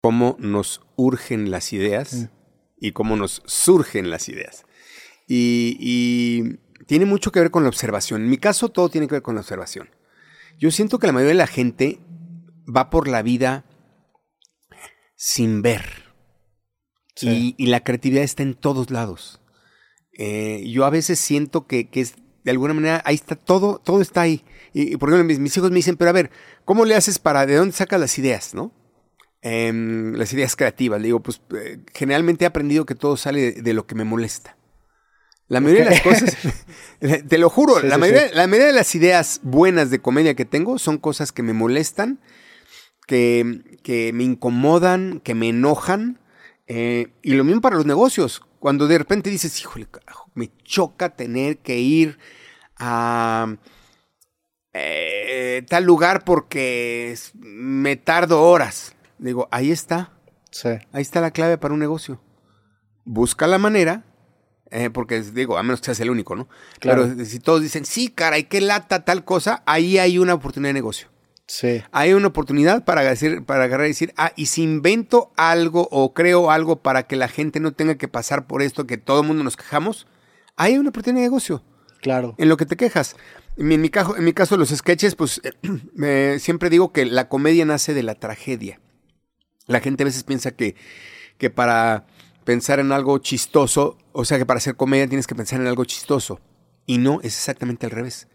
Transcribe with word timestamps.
cómo 0.00 0.36
nos 0.38 0.82
urgen 0.96 1.50
las 1.50 1.72
ideas 1.72 2.28
y 2.78 2.92
cómo 2.92 3.16
nos 3.16 3.42
surgen 3.46 4.10
las 4.10 4.28
ideas. 4.28 4.64
Y, 5.26 5.76
y 5.80 6.58
tiene 6.86 7.04
mucho 7.04 7.32
que 7.32 7.40
ver 7.40 7.50
con 7.50 7.62
la 7.62 7.68
observación. 7.68 8.22
En 8.22 8.30
mi 8.30 8.38
caso, 8.38 8.68
todo 8.68 8.88
tiene 8.88 9.08
que 9.08 9.16
ver 9.16 9.22
con 9.22 9.34
la 9.34 9.42
observación. 9.42 9.90
Yo 10.58 10.70
siento 10.70 10.98
que 10.98 11.06
la 11.06 11.12
mayoría 11.12 11.34
de 11.34 11.38
la 11.38 11.46
gente 11.46 12.00
va 12.64 12.90
por 12.90 13.08
la 13.08 13.22
vida 13.22 13.64
sin 15.16 15.62
ver. 15.62 16.12
Sí. 17.14 17.54
Y, 17.58 17.64
y 17.64 17.66
la 17.66 17.82
creatividad 17.82 18.22
está 18.22 18.42
en 18.42 18.54
todos 18.54 18.90
lados. 18.90 19.40
Eh, 20.12 20.64
yo 20.68 20.84
a 20.84 20.90
veces 20.90 21.18
siento 21.18 21.66
que, 21.66 21.88
que 21.88 22.00
es, 22.00 22.14
de 22.44 22.50
alguna 22.50 22.74
manera, 22.74 23.02
ahí 23.04 23.16
está 23.16 23.36
todo, 23.36 23.78
todo 23.78 24.00
está 24.00 24.22
ahí. 24.22 24.44
Y, 24.72 24.94
y, 24.94 24.96
por 24.96 25.08
ejemplo, 25.08 25.24
mis, 25.26 25.38
mis 25.38 25.56
hijos 25.56 25.70
me 25.70 25.76
dicen, 25.76 25.96
pero 25.96 26.10
a 26.10 26.12
ver, 26.12 26.30
¿cómo 26.64 26.84
le 26.84 26.94
haces 26.94 27.18
para, 27.18 27.46
de 27.46 27.56
dónde 27.56 27.74
sacas 27.74 28.00
las 28.00 28.18
ideas, 28.18 28.54
no? 28.54 28.72
Em, 29.42 30.14
las 30.14 30.32
ideas 30.32 30.56
creativas. 30.56 31.00
Le 31.00 31.06
digo, 31.08 31.20
pues 31.20 31.40
eh, 31.56 31.78
generalmente 31.94 32.44
he 32.44 32.48
aprendido 32.48 32.86
que 32.86 32.94
todo 32.96 33.16
sale 33.16 33.52
de, 33.52 33.62
de 33.62 33.72
lo 33.74 33.86
que 33.86 33.94
me 33.94 34.04
molesta. 34.04 34.56
La 35.48 35.60
mayoría 35.60 35.84
de 35.84 35.90
las 35.90 36.00
cosas, 36.00 36.36
te 37.28 37.38
lo 37.38 37.50
juro, 37.50 37.80
Sí, 37.80 37.86
la, 37.86 37.94
sí, 37.94 38.00
mayoría, 38.00 38.28
sí. 38.28 38.34
la 38.34 38.46
mayoría 38.46 38.66
de 38.68 38.72
las 38.74 38.94
ideas 38.94 39.40
buenas 39.42 39.90
de 39.90 40.00
comedia 40.00 40.34
que 40.34 40.44
tengo 40.44 40.78
son 40.78 40.98
cosas 40.98 41.32
que 41.32 41.42
me 41.42 41.54
molestan, 41.54 42.20
que, 43.06 43.78
que 43.82 44.12
me 44.12 44.24
incomodan, 44.24 45.20
que 45.20 45.34
me 45.34 45.50
enojan. 45.50 46.20
eh, 46.66 47.08
y 47.22 47.34
lo 47.34 47.44
mismo 47.44 47.60
para 47.62 47.76
los 47.76 47.86
negocios. 47.86 48.42
Cuando 48.60 48.88
de 48.88 48.98
repente 48.98 49.30
dices, 49.30 49.60
híjole, 49.60 49.86
carajo, 49.86 50.30
me 50.34 50.50
choca 50.64 51.10
tener 51.16 51.58
que 51.58 51.78
ir 51.78 52.18
a 52.78 53.56
eh, 54.72 55.64
tal 55.68 55.84
lugar 55.84 56.24
porque 56.24 57.16
me 57.34 57.96
tardo 57.96 58.42
horas. 58.42 58.94
Digo, 59.18 59.48
ahí 59.50 59.70
está. 59.70 60.12
Sí. 60.50 60.68
Ahí 60.92 61.02
está 61.02 61.20
la 61.20 61.30
clave 61.30 61.58
para 61.58 61.74
un 61.74 61.80
negocio. 61.80 62.20
Busca 63.04 63.46
la 63.46 63.58
manera, 63.58 64.04
eh, 64.70 64.90
porque 64.90 65.20
digo, 65.22 65.58
a 65.58 65.62
menos 65.62 65.80
que 65.80 65.86
seas 65.86 66.00
el 66.00 66.10
único, 66.10 66.36
¿no? 66.36 66.48
Claro. 66.78 67.08
Pero 67.08 67.24
si 67.24 67.40
todos 67.40 67.62
dicen, 67.62 67.84
sí, 67.84 68.08
caray, 68.10 68.44
qué 68.44 68.60
lata 68.60 69.04
tal 69.04 69.24
cosa, 69.24 69.62
ahí 69.66 69.98
hay 69.98 70.18
una 70.18 70.34
oportunidad 70.34 70.70
de 70.70 70.74
negocio. 70.74 71.08
Sí. 71.46 71.82
Hay 71.92 72.12
una 72.12 72.26
oportunidad 72.28 72.84
para, 72.84 73.02
decir, 73.02 73.44
para 73.44 73.64
agarrar 73.64 73.86
y 73.86 73.90
decir, 73.90 74.12
ah, 74.18 74.32
y 74.36 74.46
si 74.46 74.62
invento 74.62 75.32
algo 75.36 75.88
o 75.90 76.12
creo 76.12 76.50
algo 76.50 76.76
para 76.82 77.04
que 77.04 77.16
la 77.16 77.28
gente 77.28 77.58
no 77.60 77.72
tenga 77.72 77.94
que 77.96 78.08
pasar 78.08 78.46
por 78.46 78.60
esto 78.60 78.86
que 78.86 78.98
todo 78.98 79.22
el 79.22 79.26
mundo 79.26 79.42
nos 79.42 79.56
quejamos, 79.56 80.06
ahí 80.56 80.72
hay 80.74 80.78
una 80.78 80.90
oportunidad 80.90 81.22
de 81.22 81.28
negocio 81.28 81.62
Claro. 82.02 82.34
en 82.36 82.50
lo 82.50 82.58
que 82.58 82.66
te 82.66 82.76
quejas. 82.76 83.16
En 83.56 83.66
mi, 83.80 83.88
caso, 83.88 84.16
en 84.16 84.24
mi 84.24 84.34
caso, 84.34 84.56
los 84.58 84.68
sketches, 84.68 85.16
pues 85.16 85.40
siempre 86.38 86.70
digo 86.70 86.92
que 86.92 87.06
la 87.06 87.28
comedia 87.28 87.64
nace 87.64 87.94
de 87.94 88.02
la 88.02 88.14
tragedia. 88.14 88.78
La 89.68 89.78
gente 89.80 90.02
a 90.02 90.06
veces 90.06 90.24
piensa 90.24 90.50
que, 90.50 90.74
que 91.38 91.48
para 91.50 92.06
pensar 92.44 92.80
en 92.80 92.90
algo 92.90 93.18
chistoso, 93.18 93.96
o 94.12 94.24
sea 94.24 94.38
que 94.38 94.46
para 94.46 94.58
hacer 94.58 94.74
comedia 94.74 95.06
tienes 95.06 95.26
que 95.28 95.36
pensar 95.36 95.60
en 95.60 95.68
algo 95.68 95.84
chistoso. 95.84 96.40
Y 96.86 96.98
no, 96.98 97.20
es 97.20 97.36
exactamente 97.36 97.86
al 97.86 97.92
revés. 97.92 98.26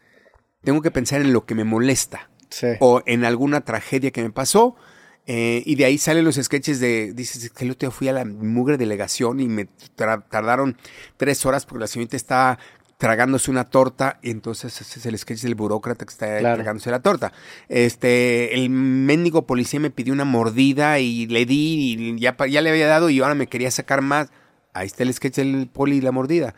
Tengo 0.64 0.82
que 0.82 0.92
pensar 0.92 1.20
en 1.20 1.34
lo 1.34 1.46
que 1.46 1.56
me 1.56 1.66
molesta 1.66 2.30
Sí. 2.50 2.68
o 2.80 3.02
en 3.08 3.26
alguna 3.26 3.62
tragedia 3.62 4.12
que 4.12 4.22
me 4.24 4.30
pasó. 4.30 4.76
eh, 5.26 5.64
y 5.66 5.76
de 5.76 5.86
ahí 5.86 5.98
salen 5.98 6.24
los 6.26 6.36
sketches 6.36 6.80
de, 6.80 7.14
dices, 7.14 7.50
que 7.50 7.64
el 7.66 7.72
otro 7.72 7.88
día 7.90 7.96
fui 7.98 8.10
a 8.10 8.14
la 8.14 8.26
mugre 8.26 8.78
delegación 8.78 9.40
y 9.40 9.48
me 9.48 9.68
tardaron 9.96 10.78
tres 11.18 11.46
horas 11.46 11.66
porque 11.66 11.80
la 11.80 11.88
señorita 11.88 12.18
estaba 12.18 12.60
tragándose 13.04 13.52
una 13.52 13.66
torta 13.66 14.18
y 14.22 14.30
entonces 14.32 14.80
ese 14.80 14.98
es 14.98 15.06
el 15.06 15.18
sketch 15.18 15.42
del 15.42 15.56
burócrata 15.56 16.06
que 16.06 16.12
está 16.12 16.38
Claro. 16.40 16.56
tragándose 16.56 16.90
la 16.90 17.02
torta. 17.02 17.34
Este, 17.68 18.54
el 18.54 18.70
mendigo 18.70 19.46
policía 19.46 19.82
me 19.82 19.90
pidió 19.90 20.14
una 20.14 20.24
mordida 20.24 21.00
y 21.00 21.28
le 21.28 21.46
di 21.46 21.96
y 22.16 22.18
ya, 22.20 22.38
ya 22.50 22.62
le 22.62 22.70
había 22.70 22.88
dado 22.88 23.10
y 23.10 23.20
ahora 23.20 23.36
me 23.36 23.48
quería 23.48 23.72
sacar 23.72 24.02
más. 24.02 24.30
Ahí 24.74 24.88
está 24.88 25.04
el 25.04 25.14
sketch 25.14 25.36
del 25.36 25.68
poli 25.68 25.98
y 25.98 26.02
la 26.02 26.14
mordida. 26.14 26.56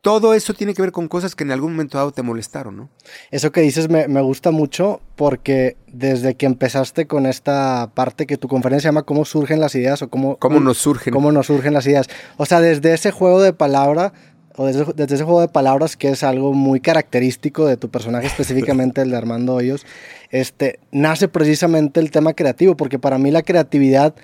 Todo 0.00 0.34
eso 0.34 0.54
tiene 0.54 0.72
que 0.72 0.82
ver 0.82 0.92
con 0.92 1.08
cosas 1.08 1.34
que 1.34 1.42
en 1.42 1.50
algún 1.50 1.72
momento 1.72 1.98
dado 1.98 2.12
te 2.12 2.22
molestaron, 2.22 2.76
¿no? 2.76 2.88
Eso 3.32 3.50
que 3.50 3.60
dices 3.62 3.88
me, 3.90 4.06
me 4.06 4.20
gusta 4.20 4.52
mucho 4.52 5.00
porque 5.16 5.76
desde 5.88 6.36
que 6.36 6.46
empezaste 6.46 7.08
con 7.08 7.26
esta 7.26 7.90
parte 7.94 8.24
que 8.28 8.36
tu 8.36 8.46
conferencia 8.46 8.82
se 8.82 8.88
llama 8.90 9.02
¿Cómo 9.02 9.24
surgen 9.24 9.58
las 9.58 9.74
ideas? 9.74 10.00
o 10.02 10.08
cómo, 10.08 10.36
¿Cómo 10.36 10.60
nos 10.60 10.78
surgen? 10.78 11.12
cómo 11.12 11.32
nos 11.32 11.46
surgen 11.48 11.74
las 11.74 11.84
ideas. 11.88 12.06
O 12.36 12.46
sea, 12.46 12.60
desde 12.60 12.94
ese 12.94 13.10
juego 13.10 13.42
de 13.42 13.52
palabra 13.52 14.12
o 14.58 14.66
desde, 14.66 14.84
desde 14.94 15.14
ese 15.14 15.24
juego 15.24 15.40
de 15.40 15.48
palabras 15.48 15.96
que 15.96 16.08
es 16.10 16.22
algo 16.22 16.52
muy 16.52 16.80
característico 16.80 17.64
de 17.66 17.76
tu 17.76 17.88
personaje, 17.88 18.26
específicamente 18.32 19.00
el 19.00 19.10
de 19.10 19.16
Armando 19.16 19.54
Hoyos, 19.54 19.86
este, 20.30 20.78
nace 20.92 21.28
precisamente 21.28 22.00
el 22.00 22.10
tema 22.10 22.34
creativo, 22.34 22.76
porque 22.76 22.98
para 22.98 23.16
mí 23.18 23.30
la 23.30 23.42
creatividad 23.42 24.14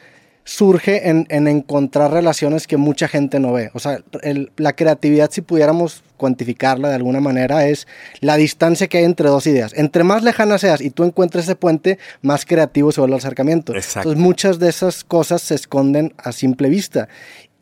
surge 0.47 1.09
en, 1.09 1.27
en 1.31 1.49
encontrar 1.49 2.11
relaciones 2.13 2.67
que 2.67 2.77
mucha 2.77 3.09
gente 3.09 3.41
no 3.41 3.53
ve. 3.55 3.71
O 3.73 3.79
sea, 3.79 4.01
el- 4.23 4.53
la 4.59 4.75
creatividad, 4.75 5.31
si 5.31 5.41
pudiéramos 5.41 6.03
cuantificarla 6.19 6.91
de 6.91 6.97
alguna 6.97 7.21
manera, 7.21 7.67
es 7.67 7.87
la 8.21 8.37
distancia 8.37 8.87
que 8.87 8.99
hay 8.99 9.05
entre 9.05 9.29
dos 9.31 9.47
ideas. 9.47 9.73
Entre 9.75 10.05
más 10.05 10.23
lejana 10.23 10.59
seas 10.59 10.83
y 10.83 10.91
tú 10.91 11.05
encuentres 11.05 11.45
ese 11.45 11.57
puente, 11.57 11.99
más 12.21 12.45
creativo 12.45 12.93
se 12.93 13.01
vuelve 13.01 13.15
el 13.17 13.21
acercamiento. 13.21 13.75
Exacto. 13.75 14.11
Entonces 14.11 14.23
muchas 14.23 14.59
de 14.59 14.69
esas 14.69 15.03
cosas 15.03 15.41
se 15.41 15.55
esconden 15.55 16.13
a 16.19 16.33
simple 16.33 16.69
vista. 16.69 17.09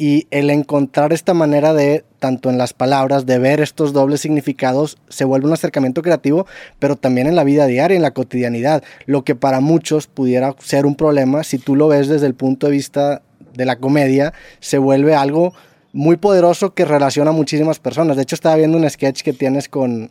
Y 0.02 0.26
el 0.32 0.50
encontrar 0.50 1.12
esta 1.12 1.32
manera 1.32 1.74
de, 1.74 2.04
tanto 2.18 2.50
en 2.50 2.58
las 2.58 2.72
palabras, 2.72 3.24
de 3.24 3.38
ver 3.38 3.60
estos 3.60 3.92
dobles 3.92 4.20
significados, 4.20 4.98
se 5.08 5.24
vuelve 5.24 5.46
un 5.46 5.52
acercamiento 5.52 6.02
creativo, 6.02 6.44
pero 6.80 6.96
también 6.96 7.28
en 7.28 7.36
la 7.36 7.44
vida 7.44 7.66
diaria, 7.66 7.94
en 7.94 8.02
la 8.02 8.10
cotidianidad. 8.10 8.82
Lo 9.06 9.22
que 9.22 9.36
para 9.36 9.60
muchos 9.60 10.08
pudiera 10.08 10.56
ser 10.58 10.86
un 10.86 10.96
problema, 10.96 11.44
si 11.44 11.58
tú 11.58 11.76
lo 11.76 11.86
ves 11.86 12.08
desde 12.08 12.26
el 12.26 12.34
punto 12.34 12.66
de 12.66 12.72
vista 12.72 13.22
de 13.54 13.64
la 13.64 13.76
comedia, 13.76 14.32
se 14.58 14.78
vuelve 14.78 15.14
algo 15.14 15.52
muy 15.92 16.16
poderoso 16.16 16.74
que 16.74 16.84
relaciona 16.84 17.30
a 17.30 17.34
muchísimas 17.34 17.78
personas. 17.78 18.16
De 18.16 18.24
hecho, 18.24 18.34
estaba 18.34 18.56
viendo 18.56 18.78
un 18.78 18.90
sketch 18.90 19.22
que 19.22 19.32
tienes 19.32 19.68
con, 19.68 20.10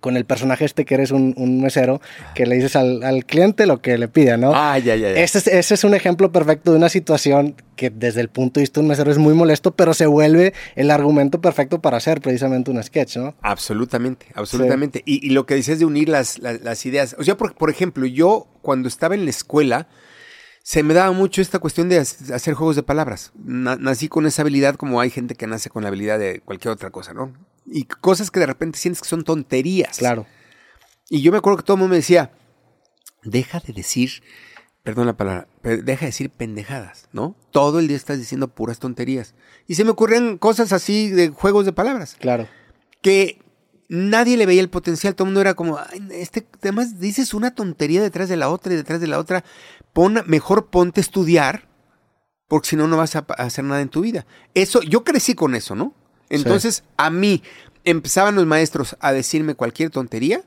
con 0.00 0.16
el 0.16 0.24
personaje 0.24 0.64
este 0.64 0.84
que 0.84 0.94
eres 0.94 1.10
un, 1.10 1.34
un 1.36 1.60
mesero, 1.60 2.00
que 2.34 2.46
le 2.46 2.54
dices 2.54 2.76
al, 2.76 3.02
al 3.02 3.24
cliente 3.26 3.66
lo 3.66 3.80
que 3.82 3.98
le 3.98 4.06
pide, 4.08 4.36
¿no? 4.38 4.52
Ah, 4.54 4.78
ya, 4.78 4.94
ya, 4.96 5.10
ya. 5.12 5.20
Ese 5.20 5.38
es, 5.38 5.46
ese 5.48 5.74
es 5.74 5.84
un 5.84 5.94
ejemplo 5.94 6.30
perfecto 6.30 6.70
de 6.70 6.76
una 6.76 6.88
situación 6.88 7.56
que 7.74 7.90
desde 7.90 8.20
el 8.20 8.28
punto 8.28 8.60
de 8.60 8.62
vista 8.62 8.80
de 8.80 8.84
un 8.84 8.88
mesero 8.88 9.10
es 9.10 9.18
muy 9.18 9.34
molesto, 9.34 9.74
pero 9.74 9.94
se 9.94 10.06
vuelve 10.06 10.52
el 10.76 10.90
argumento 10.90 11.40
perfecto 11.40 11.80
para 11.80 11.96
hacer 11.96 12.20
precisamente 12.20 12.70
un 12.70 12.82
sketch, 12.82 13.16
¿no? 13.16 13.34
Absolutamente, 13.42 14.26
absolutamente. 14.34 15.02
Y, 15.04 15.26
y 15.26 15.30
lo 15.30 15.46
que 15.46 15.54
dices 15.56 15.78
de 15.78 15.84
unir 15.84 16.08
las, 16.08 16.38
las, 16.38 16.60
las 16.62 16.86
ideas. 16.86 17.16
O 17.18 17.24
sea, 17.24 17.36
por, 17.36 17.54
por 17.54 17.68
ejemplo, 17.70 18.06
yo 18.06 18.46
cuando 18.62 18.88
estaba 18.88 19.14
en 19.14 19.24
la 19.24 19.30
escuela, 19.30 19.88
se 20.62 20.82
me 20.82 20.94
daba 20.94 21.12
mucho 21.12 21.40
esta 21.40 21.58
cuestión 21.58 21.88
de 21.88 22.00
hac- 22.00 22.32
hacer 22.32 22.54
juegos 22.54 22.76
de 22.76 22.82
palabras. 22.82 23.32
Na- 23.42 23.76
nací 23.76 24.08
con 24.08 24.26
esa 24.26 24.42
habilidad 24.42 24.74
como 24.76 25.00
hay 25.00 25.10
gente 25.10 25.34
que 25.34 25.46
nace 25.46 25.70
con 25.70 25.82
la 25.82 25.88
habilidad 25.88 26.18
de 26.18 26.40
cualquier 26.40 26.72
otra 26.72 26.90
cosa, 26.90 27.14
¿no? 27.14 27.32
Y 27.70 27.84
cosas 27.84 28.30
que 28.30 28.40
de 28.40 28.46
repente 28.46 28.78
sientes 28.78 29.02
que 29.02 29.08
son 29.08 29.24
tonterías. 29.24 29.98
Claro. 29.98 30.26
Y 31.08 31.22
yo 31.22 31.32
me 31.32 31.38
acuerdo 31.38 31.58
que 31.58 31.62
todo 31.64 31.74
el 31.76 31.80
mundo 31.80 31.90
me 31.92 31.96
decía, 31.96 32.32
deja 33.22 33.60
de 33.60 33.72
decir, 33.72 34.22
perdón 34.82 35.06
la 35.06 35.16
palabra, 35.16 35.48
deja 35.62 36.00
de 36.00 36.06
decir 36.06 36.30
pendejadas, 36.30 37.08
¿no? 37.12 37.36
Todo 37.50 37.78
el 37.78 37.88
día 37.88 37.96
estás 37.96 38.18
diciendo 38.18 38.48
puras 38.48 38.78
tonterías. 38.78 39.34
Y 39.66 39.74
se 39.74 39.84
me 39.84 39.90
ocurrían 39.90 40.38
cosas 40.38 40.72
así 40.72 41.08
de 41.10 41.28
juegos 41.28 41.64
de 41.66 41.72
palabras 41.72 42.16
Claro. 42.18 42.46
que 43.02 43.40
nadie 43.88 44.36
le 44.36 44.44
veía 44.46 44.60
el 44.60 44.68
potencial, 44.70 45.14
todo 45.14 45.24
el 45.24 45.28
mundo 45.30 45.40
era 45.40 45.54
como, 45.54 45.78
"Ay, 45.78 46.06
este, 46.12 46.46
además 46.60 47.00
dices 47.00 47.32
una 47.34 47.54
tontería 47.54 48.02
detrás 48.02 48.28
de 48.28 48.36
la 48.36 48.50
otra 48.50 48.72
y 48.72 48.76
detrás 48.76 49.00
de 49.00 49.06
la 49.06 49.18
otra, 49.18 49.44
Pon, 49.94 50.22
mejor 50.26 50.66
ponte 50.68 51.00
a 51.00 51.02
estudiar, 51.02 51.68
porque 52.46 52.68
si 52.68 52.76
no, 52.76 52.86
no 52.86 52.96
vas 52.98 53.16
a 53.16 53.20
hacer 53.38 53.64
nada 53.64 53.80
en 53.80 53.88
tu 53.88 54.02
vida. 54.02 54.26
Eso, 54.54 54.80
yo 54.82 55.02
crecí 55.04 55.34
con 55.34 55.54
eso, 55.54 55.74
¿no? 55.74 55.94
Entonces, 56.30 56.84
a 56.96 57.10
mí 57.10 57.42
empezaban 57.84 58.34
los 58.34 58.46
maestros 58.46 58.96
a 59.00 59.12
decirme 59.12 59.54
cualquier 59.54 59.90
tontería 59.90 60.42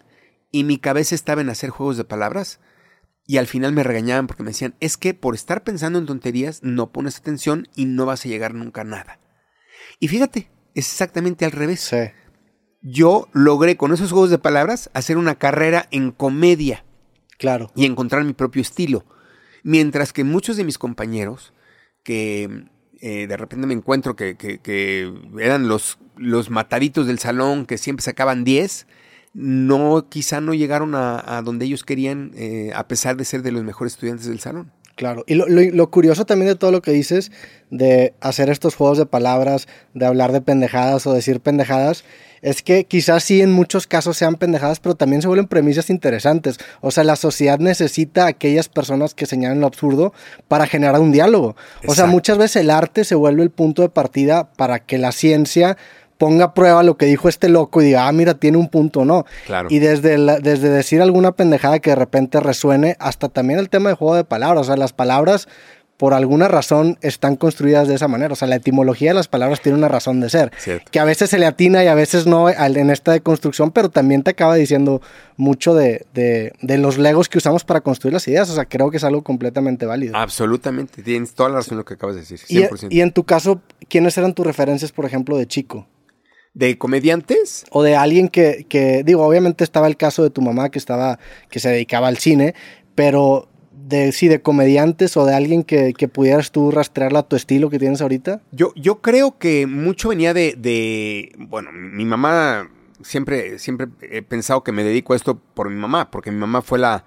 y 0.52 0.64
mi 0.64 0.78
cabeza 0.78 1.16
estaba 1.16 1.42
en 1.42 1.50
hacer 1.50 1.70
juegos 1.70 1.98
de 1.98 2.04
palabras 2.04 2.60
y 3.26 3.38
al 3.38 3.48
final 3.48 3.72
me 3.72 3.84
regañaban 3.84 4.28
porque 4.28 4.44
me 4.44 4.50
decían, 4.50 4.76
es 4.80 4.98
que 4.98 5.14
por 5.14 5.36
estar 5.36 5.64
pensando 5.64 5.98
en 6.00 6.06
tonterías 6.06 6.62
no 6.64 6.92
pones 6.92 7.18
atención 7.18 7.68
y 7.76 7.86
no 7.86 8.06
vas 8.06 8.26
a 8.26 8.30
llegar 8.30 8.54
nunca 8.54 8.82
a 8.82 8.86
nada. 8.86 9.20
Y 10.00 10.08
fíjate, 10.08 10.50
es 10.76 10.92
exactamente 10.92 11.46
al 11.46 11.52
revés 11.52 11.80
Sí. 11.82 11.98
yo 12.82 13.28
logré 13.34 13.78
con 13.78 13.94
esos 13.94 14.12
juegos 14.12 14.30
de 14.30 14.38
palabras 14.40 14.90
hacer 14.94 15.18
una 15.18 15.36
carrera 15.36 15.88
en 15.92 16.12
comedia 16.12 16.84
Claro. 17.38 17.72
y 17.76 17.86
encontrar 17.86 18.24
mi 18.24 18.34
propio 18.34 18.62
estilo. 18.62 19.06
Mientras 19.64 20.12
que 20.14 20.24
muchos 20.24 20.58
de 20.58 20.64
mis 20.64 20.78
compañeros, 20.78 21.54
que 22.04 22.66
eh, 23.02 23.28
de 23.28 23.38
repente 23.38 23.68
me 23.68 23.74
encuentro 23.74 24.16
que, 24.16 24.36
que- 24.36 24.60
que 24.60 25.12
eran 25.40 25.68
los, 25.68 25.98
los 26.18 26.50
mataditos 26.50 27.08
del 27.08 27.20
salón, 27.20 27.66
que 27.66 27.78
siempre 27.78 28.04
sacaban 28.04 28.44
10, 28.44 28.88
no, 29.34 30.08
quizá 30.10 30.42
no 30.42 30.54
llegaron 30.54 30.94
a, 30.96 31.38
a 31.38 31.42
donde 31.42 31.66
ellos 31.66 31.84
querían, 31.84 32.32
eh, 32.36 32.72
a 32.76 32.88
pesar 32.88 33.16
de 33.18 33.26
ser 33.26 33.42
de 33.44 33.52
los 33.52 33.64
mejores 33.64 33.94
estudiantes 33.94 34.28
del 34.28 34.40
salón. 34.40 34.72
Claro, 34.96 35.24
y 35.28 35.36
lo, 35.36 35.48
lo, 35.48 35.62
lo, 35.62 35.90
curioso 35.90 36.26
también 36.26 36.50
de 36.50 36.56
todo 36.56 36.72
lo 36.72 36.82
que 36.82 36.92
dices, 36.92 37.32
de 37.70 38.14
hacer 38.20 38.50
estos 38.50 38.76
juegos 38.76 38.98
de 38.98 39.06
palabras, 39.06 39.68
de 39.94 40.06
hablar 40.06 40.32
de 40.32 40.42
pendejadas 40.42 41.08
o 41.08 41.14
decir 41.14 41.40
pendejadas, 41.40 42.04
es 42.42 42.62
que 42.62 42.86
quizás 42.86 43.24
sí 43.24 43.42
en 43.42 43.52
muchos 43.52 43.88
casos 43.88 44.18
sean 44.18 44.36
pendejadas, 44.36 44.80
pero 44.80 44.96
también 44.96 45.22
se 45.22 45.28
vuelven 45.28 45.48
premisas 45.48 45.90
interesantes. 45.90 46.58
O 46.82 46.92
sea, 46.92 47.04
la 47.04 47.16
sociedad 47.16 47.60
necesita 47.60 48.26
a 48.26 48.30
aquellas 48.30 48.68
personas 48.68 49.14
que 49.14 49.26
señalen 49.26 49.62
lo 49.62 49.68
absurdo 49.68 50.14
para 50.48 50.66
generar 50.66 51.00
un 51.00 51.12
diálogo. 51.12 51.56
Exacto. 51.76 51.92
O 51.92 51.96
sea, 51.96 52.06
muchas 52.08 52.38
veces 52.38 52.58
el 52.58 52.72
arte 52.72 53.06
se 53.06 53.16
vuelve 53.16 53.44
el 53.44 53.52
punto 53.52 53.84
de 53.84 53.90
partida 53.90 54.52
para 54.54 54.80
que 54.80 54.98
la 54.98 55.12
ciencia 55.12 55.78
ponga 56.22 56.46
a 56.46 56.54
prueba 56.54 56.84
lo 56.84 56.98
que 56.98 57.08
dijo 57.08 57.30
este 57.30 57.50
loco 57.50 57.82
y 57.82 57.86
diga, 57.86 58.08
ah, 58.08 58.12
mira, 58.12 58.36
tiene 58.36 58.60
un 58.60 58.70
punto 58.70 59.00
o 59.00 59.06
no. 59.06 59.26
Claro. 59.48 59.70
Y 59.72 59.80
desde, 59.80 60.20
la, 60.20 60.38
desde 60.38 60.70
decir 60.70 61.02
alguna 61.02 61.32
pendejada 61.32 61.80
que 61.80 61.90
de 61.90 61.96
repente 61.96 62.40
resuene, 62.40 62.96
hasta 63.00 63.28
también 63.28 63.58
el 63.58 63.72
tema 63.72 63.90
de 63.90 63.96
juego 63.96 64.14
de 64.14 64.24
palabras. 64.24 64.62
O 64.62 64.64
sea, 64.66 64.78
las 64.78 64.94
palabras 64.94 65.48
por 65.98 66.14
alguna 66.14 66.48
razón 66.48 67.00
están 67.02 67.38
construidas 67.38 67.88
de 67.88 67.96
esa 67.96 68.08
manera. 68.08 68.34
O 68.34 68.36
sea, 68.36 68.48
la 68.48 68.58
etimología 68.58 69.10
de 69.10 69.14
las 69.16 69.28
palabras 69.28 69.62
tiene 69.62 69.80
una 69.80 69.88
razón 69.88 70.20
de 70.20 70.30
ser. 70.30 70.52
Cierto. 70.60 70.92
Que 70.92 71.00
a 71.00 71.06
veces 71.06 71.32
se 71.32 71.40
le 71.40 71.48
atina 71.48 71.84
y 71.84 71.88
a 71.88 71.96
veces 71.96 72.28
no 72.28 72.48
en 72.52 72.92
esta 72.92 73.14
deconstrucción, 73.14 73.72
pero 73.72 73.90
también 73.90 74.22
te 74.22 74.30
acaba 74.30 74.54
diciendo 74.54 75.02
mucho 75.38 75.74
de, 75.74 76.06
de, 76.14 76.54
de, 76.62 76.78
los 76.78 77.00
legos 77.00 77.30
que 77.30 77.40
usamos 77.40 77.64
para 77.64 77.82
construir 77.82 78.14
las 78.14 78.28
ideas. 78.28 78.48
O 78.52 78.54
sea, 78.54 78.66
creo 78.66 78.92
que 78.92 78.98
es 78.98 79.04
algo 79.04 79.24
completamente 79.24 79.88
válido. 79.88 80.16
Absolutamente. 80.16 81.02
Tienes 81.02 81.34
toda 81.34 81.50
la 81.50 81.56
razón 81.56 81.74
en 81.74 81.78
lo 81.80 81.86
que 81.86 81.96
acabas 81.96 82.14
de 82.14 82.22
decir. 82.22 82.38
100%. 82.38 82.90
Y, 82.92 83.00
y 83.00 83.02
en 83.02 83.12
tu 83.12 83.24
caso, 83.24 83.60
¿quiénes 83.90 84.16
eran 84.20 84.36
tus 84.36 84.46
referencias, 84.46 84.92
por 84.92 85.06
ejemplo, 85.06 85.36
de 85.36 85.48
chico? 85.48 85.88
¿De 86.54 86.78
comediantes? 86.78 87.66
O 87.72 87.82
de 87.82 87.96
alguien 87.96 88.28
que, 88.28 88.66
que, 88.68 89.04
digo, 89.06 89.26
obviamente 89.26 89.64
estaba 89.64 89.88
el 89.88 89.96
caso 89.96 90.24
de 90.24 90.30
tu 90.30 90.42
mamá 90.42 90.70
que 90.70 90.80
estaba, 90.80 91.18
que 91.50 91.60
se 91.60 91.70
dedicaba 91.70 92.08
al 92.08 92.18
cine, 92.18 92.56
pero 92.94 93.48
de 93.72 94.12
sí, 94.12 94.28
de 94.28 94.42
comediantes 94.42 95.16
o 95.18 95.26
de 95.26 95.36
alguien 95.36 95.64
que, 95.64 95.94
que 95.94 96.08
pudieras 96.08 96.52
tú 96.52 96.72
rastrearla 96.72 97.20
a 97.20 97.28
tu 97.28 97.36
estilo 97.36 97.70
que 97.70 97.80
tienes 97.80 98.02
ahorita? 98.02 98.42
Yo, 98.52 98.74
yo 98.76 99.02
creo 99.02 99.38
que 99.38 99.68
mucho 99.68 100.10
venía 100.10 100.34
de, 100.34 100.56
de, 100.58 101.34
bueno, 101.38 101.72
mi 101.72 102.06
mamá, 102.06 102.70
siempre, 103.04 103.60
siempre 103.60 103.88
he 104.02 104.22
pensado 104.22 104.64
que 104.64 104.72
me 104.72 104.84
dedico 104.84 105.14
a 105.14 105.16
esto 105.16 105.40
por 105.54 105.70
mi 105.70 105.76
mamá, 105.76 106.10
porque 106.10 106.32
mi 106.32 106.38
mamá 106.38 106.62
fue 106.62 106.80
la, 106.80 107.06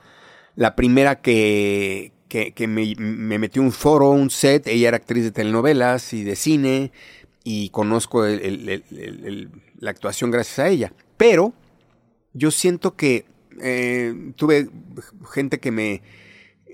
la 0.56 0.76
primera 0.76 1.20
que, 1.20 2.12
que, 2.28 2.52
que 2.52 2.66
me, 2.66 2.94
me, 2.98 3.38
metió 3.38 3.62
un 3.62 3.72
foro, 3.72 4.10
un 4.10 4.30
set, 4.30 4.66
ella 4.66 4.88
era 4.88 4.96
actriz 4.98 5.24
de 5.24 5.32
telenovelas 5.32 6.12
y 6.12 6.22
de 6.22 6.36
cine, 6.36 6.92
y 7.44 7.68
conozco 7.68 8.24
la 8.26 9.90
actuación 9.90 10.30
gracias 10.30 10.58
a 10.58 10.68
ella. 10.68 10.92
Pero 11.16 11.52
yo 12.32 12.50
siento 12.50 12.96
que 12.96 13.26
eh, 13.62 14.32
tuve 14.36 14.68
gente 15.30 15.60
que 15.60 15.70
me 15.70 16.02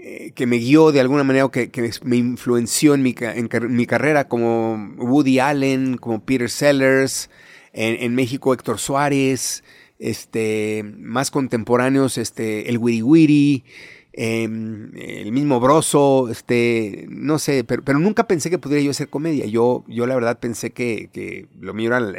eh, 0.03 0.33
que 0.35 0.47
me 0.47 0.57
guió 0.57 0.93
de 0.93 1.01
alguna 1.01 1.25
manera 1.25 1.45
o 1.45 1.51
que, 1.51 1.71
me 2.05 2.17
influenció 2.17 2.95
en 2.95 3.03
mi, 3.03 3.15
en, 3.21 3.51
mi, 3.77 3.85
carrera, 3.85 4.29
como 4.29 4.95
Woody 4.97 5.41
Allen, 5.41 5.99
como 5.99 6.25
Peter 6.25 6.49
Sellers, 6.49 7.29
en, 7.75 8.03
en, 8.03 8.15
México 8.15 8.55
Héctor 8.55 8.79
Suárez, 8.79 9.63
este, 9.99 10.85
más 10.97 11.31
contemporáneos, 11.31 12.17
este, 12.17 12.71
el 12.71 12.79
Wiri 12.79 13.03
Wiri, 13.03 13.65
eh, 14.13 14.45
el 14.45 15.33
mismo 15.33 15.61
Broso, 15.61 16.29
este, 16.29 17.07
no 17.09 17.39
sé, 17.39 17.65
pero, 17.65 17.83
pero, 17.83 17.99
nunca 17.99 18.27
pensé 18.27 18.51
que 18.51 18.59
pudiera 18.59 18.83
yo 18.83 18.91
hacer 18.91 19.09
comedia. 19.09 19.47
Yo, 19.47 19.85
yo 19.87 20.07
la 20.07 20.15
verdad 20.15 20.39
pensé 20.41 20.71
que, 20.71 21.11
que 21.13 21.47
lo 21.61 21.75
mío 21.75 21.89
era 21.89 22.01
la, 22.01 22.19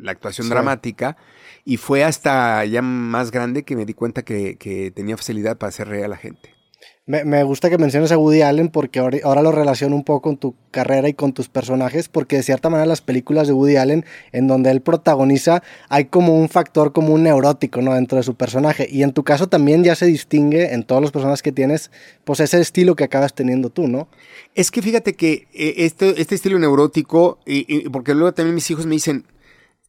la 0.00 0.12
actuación 0.12 0.46
sí. 0.46 0.50
dramática 0.50 1.16
y 1.64 1.76
fue 1.76 2.04
hasta 2.04 2.64
ya 2.64 2.82
más 2.82 3.30
grande 3.30 3.64
que 3.64 3.76
me 3.76 3.84
di 3.84 3.94
cuenta 3.94 4.22
que, 4.22 4.56
que 4.56 4.90
tenía 4.90 5.16
facilidad 5.16 5.58
para 5.58 5.68
hacer 5.68 5.88
reír 5.88 6.04
a 6.04 6.08
la 6.08 6.16
gente. 6.16 6.57
Me, 7.06 7.24
me, 7.24 7.42
gusta 7.42 7.70
que 7.70 7.78
menciones 7.78 8.12
a 8.12 8.18
Woody 8.18 8.42
Allen 8.42 8.68
porque 8.68 8.98
ahora, 8.98 9.16
ahora, 9.24 9.40
lo 9.40 9.50
relaciono 9.50 9.96
un 9.96 10.04
poco 10.04 10.20
con 10.20 10.36
tu 10.36 10.54
carrera 10.70 11.08
y 11.08 11.14
con 11.14 11.32
tus 11.32 11.48
personajes, 11.48 12.10
porque 12.10 12.36
de 12.36 12.42
cierta 12.42 12.68
manera 12.68 12.84
las 12.86 13.00
películas 13.00 13.46
de 13.46 13.54
Woody 13.54 13.76
Allen, 13.76 14.04
en 14.32 14.46
donde 14.46 14.70
él 14.70 14.82
protagoniza, 14.82 15.62
hay 15.88 16.04
como 16.04 16.36
un 16.36 16.50
factor 16.50 16.92
como 16.92 17.14
un 17.14 17.22
neurótico, 17.22 17.80
¿no? 17.80 17.94
Dentro 17.94 18.18
de 18.18 18.24
su 18.24 18.34
personaje. 18.34 18.86
Y 18.90 19.04
en 19.04 19.12
tu 19.12 19.24
caso 19.24 19.48
también 19.48 19.82
ya 19.84 19.94
se 19.94 20.04
distingue 20.04 20.74
en 20.74 20.84
todos 20.84 21.00
los 21.00 21.10
personajes 21.10 21.42
que 21.42 21.50
tienes, 21.50 21.90
pues 22.24 22.40
ese 22.40 22.60
estilo 22.60 22.94
que 22.94 23.04
acabas 23.04 23.34
teniendo 23.34 23.70
tú, 23.70 23.88
¿no? 23.88 24.08
Es 24.54 24.70
que 24.70 24.82
fíjate 24.82 25.14
que 25.14 25.48
este, 25.54 26.20
este 26.20 26.34
estilo 26.34 26.58
neurótico, 26.58 27.38
y, 27.46 27.88
porque 27.88 28.12
luego 28.12 28.34
también 28.34 28.54
mis 28.54 28.70
hijos 28.70 28.84
me 28.84 28.96
dicen, 28.96 29.24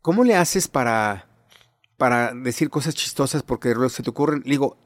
¿cómo 0.01 0.24
le 0.24 0.35
haces 0.35 0.69
para, 0.69 1.27
para 1.97 2.33
decir 2.33 2.69
cosas 2.69 2.95
chistosas 2.95 3.44
porque 3.44 3.75
se 3.89 4.03
te 4.03 4.09
ocurren? 4.09 4.42
Digo, 4.45 4.77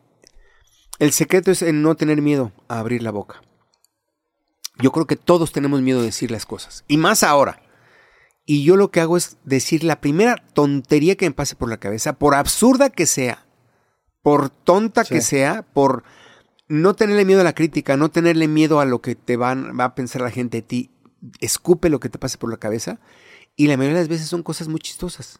el 0.99 1.11
secreto 1.11 1.51
es 1.51 1.61
en 1.61 1.81
no 1.81 1.95
tener 1.95 2.21
miedo 2.21 2.51
a 2.67 2.79
abrir 2.79 3.03
la 3.03 3.11
boca. 3.11 3.41
Yo 4.79 4.91
creo 4.91 5.05
que 5.05 5.15
todos 5.15 5.51
tenemos 5.51 5.81
miedo 5.81 5.99
de 5.99 6.07
decir 6.07 6.31
las 6.31 6.45
cosas. 6.45 6.83
Y 6.87 6.97
más 6.97 7.23
ahora. 7.23 7.61
Y 8.45 8.63
yo 8.63 8.75
lo 8.75 8.91
que 8.91 8.99
hago 8.99 9.17
es 9.17 9.37
decir 9.45 9.83
la 9.83 10.01
primera 10.01 10.35
tontería 10.53 11.15
que 11.15 11.25
me 11.25 11.33
pase 11.33 11.55
por 11.55 11.69
la 11.69 11.77
cabeza, 11.77 12.13
por 12.13 12.35
absurda 12.35 12.89
que 12.89 13.05
sea, 13.05 13.45
por 14.21 14.49
tonta 14.49 15.05
sí. 15.05 15.15
que 15.15 15.21
sea, 15.21 15.61
por 15.61 16.03
no 16.67 16.95
tenerle 16.95 17.25
miedo 17.25 17.41
a 17.41 17.45
la 17.45 17.55
crítica, 17.55 17.95
no 17.95 18.09
tenerle 18.09 18.47
miedo 18.47 18.79
a 18.79 18.85
lo 18.85 19.01
que 19.01 19.15
te 19.15 19.37
van, 19.37 19.79
va 19.79 19.85
a 19.85 19.95
pensar 19.95 20.21
la 20.21 20.31
gente 20.31 20.57
de 20.57 20.61
ti. 20.63 20.91
Escupe 21.39 21.89
lo 21.89 21.99
que 21.99 22.09
te 22.09 22.19
pase 22.19 22.37
por 22.37 22.49
la 22.49 22.57
cabeza. 22.57 22.99
Y 23.55 23.67
la 23.67 23.77
mayoría 23.77 23.95
de 23.95 24.01
las 24.01 24.09
veces 24.09 24.27
son 24.27 24.43
cosas 24.43 24.67
muy 24.67 24.79
chistosas. 24.79 25.39